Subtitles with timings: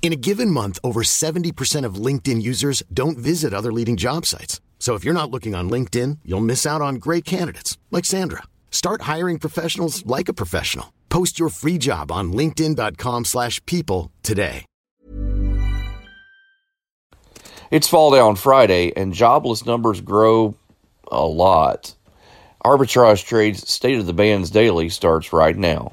[0.00, 4.62] In a given month, over 70% of LinkedIn users don't visit other leading job sites.
[4.78, 8.44] So if you're not looking on LinkedIn, you'll miss out on great candidates like Sandra.
[8.70, 10.94] Start hiring professionals like a professional.
[11.10, 14.64] Post your free job on linkedin.com/people today.
[17.70, 20.54] It's Fall day on Friday, and jobless numbers grow
[21.12, 21.94] a lot.
[22.64, 25.92] Arbitrage Trade's State of the Bands Daily starts right now.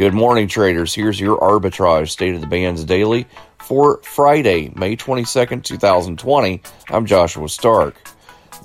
[0.00, 0.94] Good morning, traders.
[0.94, 3.26] Here's your Arbitrage State of the Bands Daily
[3.58, 6.62] for Friday, May 22nd, 2020.
[6.88, 7.96] I'm Joshua Stark.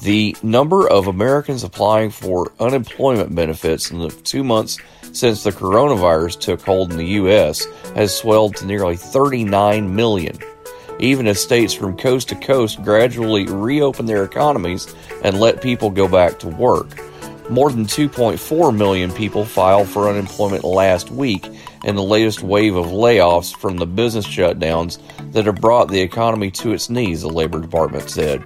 [0.01, 4.79] The number of Americans applying for unemployment benefits in the two months
[5.11, 7.65] since the coronavirus took hold in the U.S.
[7.95, 10.39] has swelled to nearly 39 million.
[10.99, 16.07] Even as states from coast to coast gradually reopen their economies and let people go
[16.07, 16.97] back to work.
[17.49, 21.47] More than 2.4 million people filed for unemployment last week
[21.83, 24.99] in the latest wave of layoffs from the business shutdowns
[25.31, 28.43] that have brought the economy to its knees, the Labor Department said.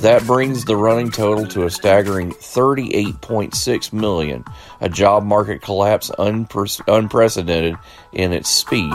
[0.00, 4.44] That brings the running total to a staggering 38.6 million,
[4.80, 7.76] a job market collapse unpre- unprecedented
[8.12, 8.94] in its speed.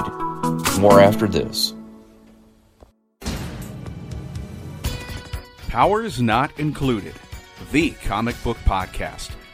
[0.79, 1.73] More after this.
[5.67, 7.15] Powers Not Included,
[7.71, 9.31] the comic book podcast.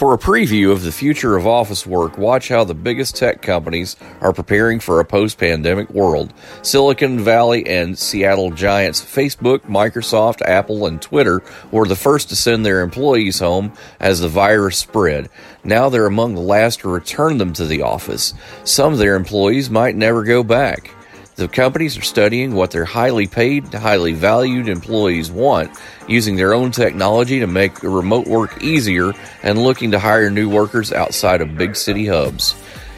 [0.00, 3.96] For a preview of the future of office work, watch how the biggest tech companies
[4.22, 6.32] are preparing for a post pandemic world.
[6.62, 12.64] Silicon Valley and Seattle giants Facebook, Microsoft, Apple, and Twitter were the first to send
[12.64, 15.28] their employees home as the virus spread.
[15.64, 18.32] Now they're among the last to return them to the office.
[18.64, 20.94] Some of their employees might never go back.
[21.40, 25.70] The companies are studying what their highly paid, highly valued employees want,
[26.06, 30.92] using their own technology to make remote work easier and looking to hire new workers
[30.92, 32.54] outside of big city hubs.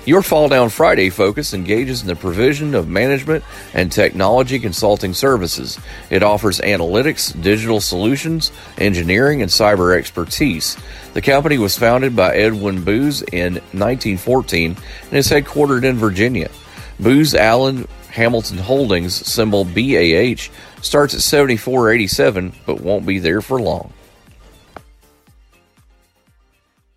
[0.06, 3.44] Your Fall Down Friday focus engages in the provision of management
[3.74, 5.78] and technology consulting services.
[6.10, 10.76] It offers analytics, digital solutions, engineering, and cyber expertise.
[11.14, 16.50] The company was founded by Edwin Booz in 1914 and is headquartered in Virginia.
[16.98, 20.50] Booz Allen Hamilton Holdings, symbol BAH,
[20.82, 23.92] starts at 74.87 but won't be there for long.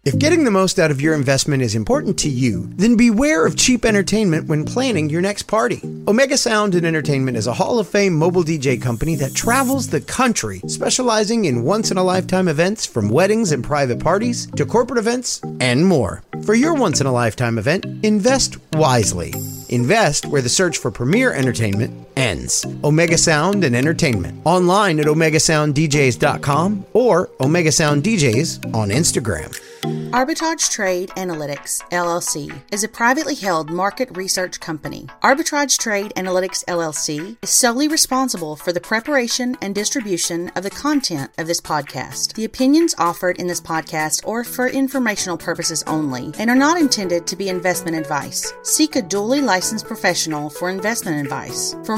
[0.04, 3.56] If getting the most out of your investment is important to you, then beware of
[3.56, 5.82] cheap entertainment when planning your next party.
[6.08, 10.02] Omega Sound and Entertainment is a Hall of Fame mobile DJ company that travels the
[10.02, 15.00] country, specializing in once in a lifetime events from weddings and private parties to corporate
[15.00, 16.22] events and more.
[16.44, 19.34] For your once in a lifetime event, invest wisely.
[19.70, 22.66] Invest where the search for premier entertainment ends.
[22.84, 24.42] Omega Sound and Entertainment.
[24.46, 29.54] Online at OmegaSoundDJs.com or Omega Sound DJs on Instagram.
[29.86, 35.08] Arbitrage Trade Analytics LLC is a privately held market research company.
[35.22, 41.32] Arbitrage Trade Analytics LLC is solely responsible for the preparation and distribution of the content
[41.38, 42.34] of this podcast.
[42.34, 47.28] The opinions offered in this podcast are for informational purposes only and are not intended
[47.28, 48.54] to be investment advice.
[48.64, 51.76] Seek a duly licensed professional for investment advice.
[51.84, 51.98] For